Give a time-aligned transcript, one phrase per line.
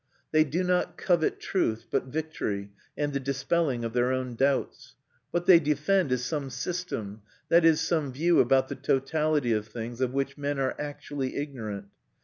[0.31, 4.95] They do not covet truth, but victory and the dispelling of their own doubts.
[5.29, 10.01] What they defend is some system, that is, some view about the totality of things,
[10.01, 11.85] of which men are actually ignorant.